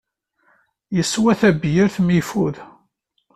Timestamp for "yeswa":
0.95-1.33